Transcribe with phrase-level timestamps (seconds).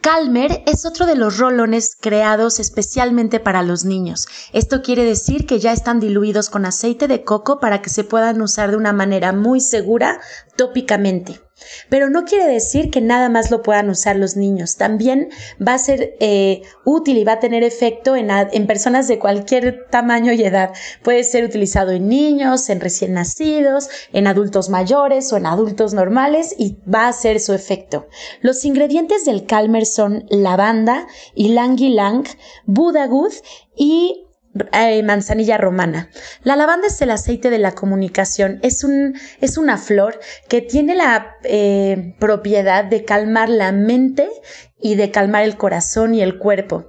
[0.00, 4.28] Calmer es otro de los rolones creados especialmente para los niños.
[4.54, 8.40] Esto quiere decir que ya están diluidos con aceite de coco para que se puedan
[8.40, 10.18] usar de una manera muy segura
[10.56, 11.42] tópicamente.
[11.88, 14.76] Pero no quiere decir que nada más lo puedan usar los niños.
[14.76, 15.28] También
[15.66, 19.86] va a ser eh, útil y va a tener efecto en, en, personas de cualquier
[19.90, 20.72] tamaño y edad.
[21.02, 26.54] Puede ser utilizado en niños, en recién nacidos, en adultos mayores o en adultos normales
[26.58, 28.08] y va a hacer su efecto.
[28.40, 32.24] Los ingredientes del Calmer son lavanda, ylang ylang,
[32.66, 33.32] budagud
[33.76, 34.26] y
[34.72, 36.10] eh, manzanilla romana.
[36.42, 38.58] La lavanda es el aceite de la comunicación.
[38.62, 40.18] Es, un, es una flor
[40.48, 44.28] que tiene la eh, propiedad de calmar la mente
[44.80, 46.86] y de calmar el corazón y el cuerpo.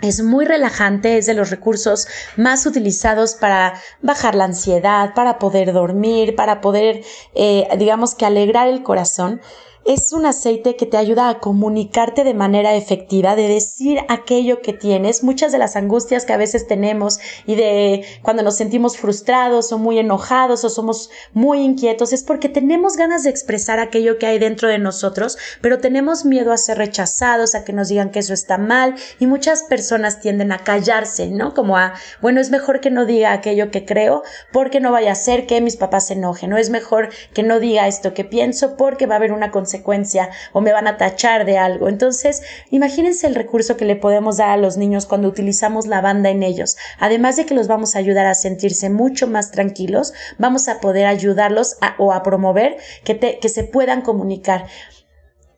[0.00, 5.72] Es muy relajante, es de los recursos más utilizados para bajar la ansiedad, para poder
[5.72, 7.02] dormir, para poder,
[7.34, 9.40] eh, digamos que alegrar el corazón
[9.84, 14.72] es un aceite que te ayuda a comunicarte de manera efectiva, de decir aquello que
[14.72, 19.72] tienes, muchas de las angustias que a veces tenemos y de cuando nos sentimos frustrados
[19.72, 24.26] o muy enojados o somos muy inquietos, es porque tenemos ganas de expresar aquello que
[24.26, 28.20] hay dentro de nosotros, pero tenemos miedo a ser rechazados, a que nos digan que
[28.20, 31.54] eso está mal y muchas personas tienden a callarse, ¿no?
[31.54, 34.22] Como a, bueno, es mejor que no diga aquello que creo
[34.52, 37.58] porque no vaya a ser que mis papás se enojen, no es mejor que no
[37.58, 40.96] diga esto que pienso porque va a haber una consecuencia consecuencia o me van a
[40.96, 41.88] tachar de algo.
[41.88, 46.30] Entonces, imagínense el recurso que le podemos dar a los niños cuando utilizamos la banda
[46.30, 46.76] en ellos.
[46.98, 51.06] Además de que los vamos a ayudar a sentirse mucho más tranquilos, vamos a poder
[51.06, 54.66] ayudarlos o a promover que, que se puedan comunicar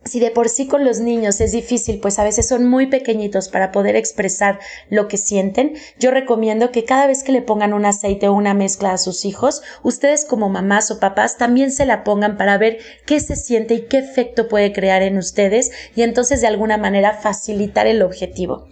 [0.04, 3.48] si de por sí con los niños es difícil, pues a veces son muy pequeñitos
[3.48, 4.58] para poder expresar
[4.90, 8.54] lo que sienten, yo recomiendo que cada vez que le pongan un aceite o una
[8.54, 12.78] mezcla a sus hijos, ustedes como mamás o papás también se la pongan para ver
[13.06, 17.14] qué se siente y qué efecto puede crear en ustedes y entonces de alguna manera
[17.14, 18.68] facilitar el objetivo.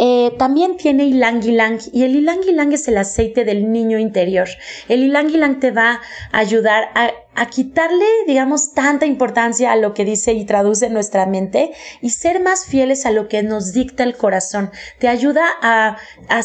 [0.00, 4.48] Eh, también tiene ylang ylang y el ylang ylang es el aceite del niño interior.
[4.88, 6.00] El ylang ylang te va
[6.30, 7.10] a ayudar a,
[7.50, 11.70] quitarle, digamos, tanta importancia a lo que dice y traduce nuestra mente
[12.00, 14.72] y ser más fieles a lo que nos dicta el corazón.
[14.98, 15.98] Te ayuda a,
[16.28, 16.38] a,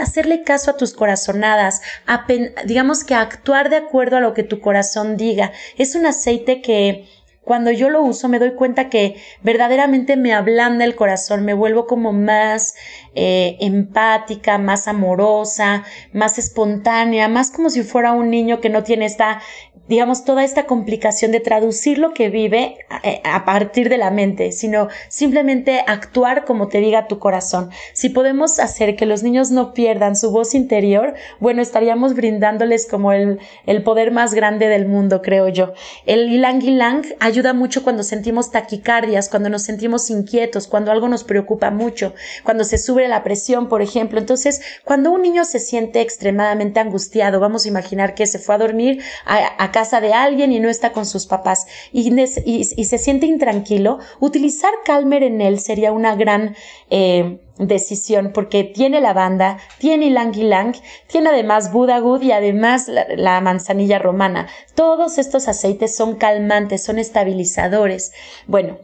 [0.00, 2.26] hacerle caso a tus corazonadas, a,
[2.64, 5.52] digamos que a actuar de acuerdo a lo que tu corazón diga.
[5.78, 7.06] Es un aceite que
[7.46, 11.86] cuando yo lo uso me doy cuenta que verdaderamente me ablanda el corazón, me vuelvo
[11.86, 12.74] como más
[13.14, 19.04] eh, empática, más amorosa, más espontánea, más como si fuera un niño que no tiene
[19.04, 19.40] esta
[19.88, 24.52] digamos, toda esta complicación de traducir lo que vive eh, a, partir de la mente,
[24.52, 27.70] sino simplemente actuar como te diga tu corazón.
[27.92, 33.12] Si podemos hacer que los niños no pierdan su voz interior, bueno, estaríamos brindándoles como
[33.12, 35.72] el, el poder más grande del mundo, creo yo.
[36.04, 41.24] El ilang ilang ayuda mucho cuando sentimos taquicardias, cuando nos sentimos inquietos, cuando algo nos
[41.24, 44.18] preocupa mucho, cuando se sube la presión, por ejemplo.
[44.18, 48.58] Entonces, cuando un niño se siente extremadamente angustiado, vamos a imaginar que se fue a
[48.58, 53.26] dormir a, a casa de alguien y no está con sus papás y, se siente
[53.26, 56.56] intranquilo, utilizar Calmer en él sería una gran
[56.88, 60.74] eh, decisión porque tiene lavanda, tiene ylang ylang,
[61.08, 64.48] tiene además budagud y además la, manzanilla romana.
[64.74, 68.12] Todos estos aceites son calmantes, son estabilizadores.
[68.46, 68.78] Bueno,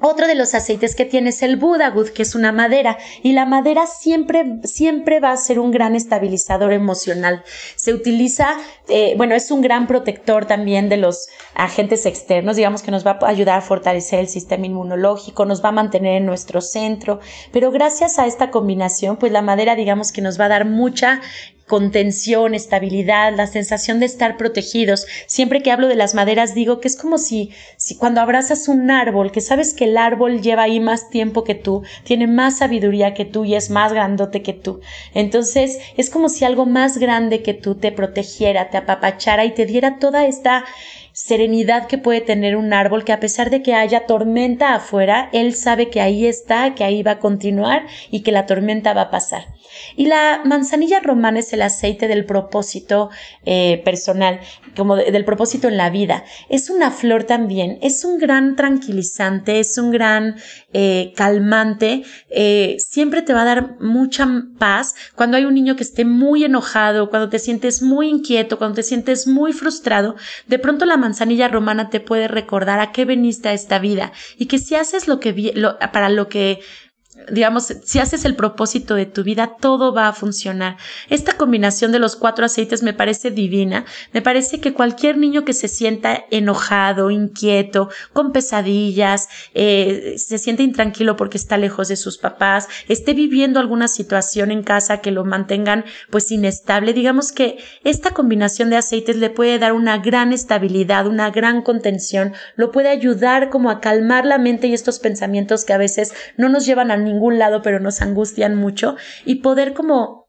[0.00, 3.46] otro de los aceites que tiene es el Budagud, que es una madera, y la
[3.46, 7.42] madera siempre, siempre va a ser un gran estabilizador emocional.
[7.76, 8.58] Se utiliza,
[8.88, 13.18] eh, bueno, es un gran protector también de los agentes externos, digamos que nos va
[13.22, 17.20] a ayudar a fortalecer el sistema inmunológico, nos va a mantener en nuestro centro,
[17.50, 21.22] pero gracias a esta combinación, pues la madera, digamos que nos va a dar mucha
[21.66, 25.06] contención, estabilidad, la sensación de estar protegidos.
[25.26, 28.90] Siempre que hablo de las maderas digo que es como si, si cuando abrazas un
[28.90, 33.14] árbol, que sabes que el árbol lleva ahí más tiempo que tú, tiene más sabiduría
[33.14, 34.80] que tú y es más grandote que tú.
[35.12, 39.66] Entonces es como si algo más grande que tú te protegiera, te apapachara y te
[39.66, 40.64] diera toda esta
[41.12, 45.54] serenidad que puede tener un árbol que a pesar de que haya tormenta afuera, él
[45.54, 49.10] sabe que ahí está, que ahí va a continuar y que la tormenta va a
[49.10, 49.55] pasar.
[49.96, 53.10] Y la manzanilla romana es el aceite del propósito
[53.44, 54.40] eh, personal,
[54.76, 56.24] como del propósito en la vida.
[56.48, 60.36] Es una flor también, es un gran tranquilizante, es un gran
[60.72, 64.26] eh, calmante, eh, siempre te va a dar mucha
[64.58, 68.76] paz cuando hay un niño que esté muy enojado, cuando te sientes muy inquieto, cuando
[68.76, 73.48] te sientes muy frustrado, de pronto la manzanilla romana te puede recordar a qué veniste
[73.48, 75.54] a esta vida y que si haces lo que
[75.92, 76.60] para lo que
[77.30, 80.76] digamos, si haces el propósito de tu vida, todo va a funcionar.
[81.08, 83.84] Esta combinación de los cuatro aceites me parece divina.
[84.12, 90.62] Me parece que cualquier niño que se sienta enojado, inquieto, con pesadillas, eh, se siente
[90.62, 95.24] intranquilo porque está lejos de sus papás, esté viviendo alguna situación en casa que lo
[95.24, 101.06] mantengan pues inestable, digamos que esta combinación de aceites le puede dar una gran estabilidad,
[101.06, 105.72] una gran contención, lo puede ayudar como a calmar la mente y estos pensamientos que
[105.72, 110.25] a veces no nos llevan a ningún lado, pero nos angustian mucho y poder como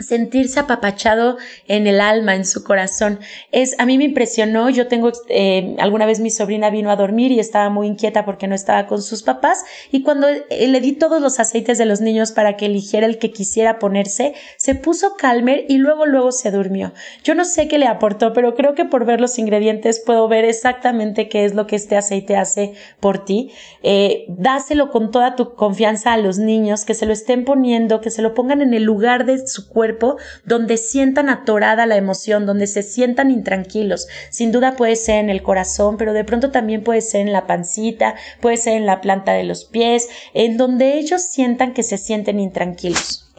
[0.00, 1.38] sentirse apapachado
[1.68, 3.20] en el alma, en su corazón.
[3.52, 7.32] Es, a mí me impresionó, yo tengo, eh, alguna vez mi sobrina vino a dormir
[7.32, 10.92] y estaba muy inquieta porque no estaba con sus papás y cuando eh, le di
[10.92, 15.14] todos los aceites de los niños para que eligiera el que quisiera ponerse, se puso
[15.16, 16.92] calmer y luego luego se durmió.
[17.24, 20.44] Yo no sé qué le aportó, pero creo que por ver los ingredientes puedo ver
[20.44, 23.52] exactamente qué es lo que este aceite hace por ti.
[23.82, 28.10] Eh, dáselo con toda tu confianza a los niños, que se lo estén poniendo, que
[28.10, 29.68] se lo pongan en el lugar de su
[30.44, 34.08] donde sientan atorada la emoción, donde se sientan intranquilos.
[34.30, 37.46] Sin duda puede ser en el corazón, pero de pronto también puede ser en la
[37.46, 41.98] pancita, puede ser en la planta de los pies, en donde ellos sientan que se
[41.98, 43.29] sienten intranquilos.